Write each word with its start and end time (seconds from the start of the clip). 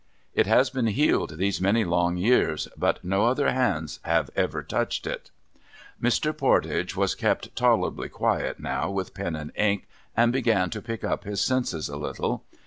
(It 0.33 0.47
has 0.47 0.71
been 0.71 0.87
healed 0.87 1.37
these 1.37 1.61
many 1.61 1.83
long 1.85 2.17
years; 2.17 2.67
but, 2.75 3.03
no 3.05 3.27
other 3.27 3.51
hands 3.51 3.99
have 4.01 4.31
ever 4.35 4.63
touched 4.63 5.05
it.) 5.05 5.29
Mr. 6.01 6.35
Pordage 6.35 6.95
was 6.95 7.13
kept 7.13 7.55
tolerably 7.55 8.09
quiet 8.09 8.59
now, 8.59 8.89
with 8.89 9.13
pen 9.13 9.35
and 9.35 9.51
ink, 9.55 9.87
and 10.17 10.33
began 10.33 10.71
to 10.71 10.81
pick 10.81 11.03
up 11.03 11.23
his 11.23 11.39
senses 11.39 11.87
a 11.87 11.97
little. 11.97 12.43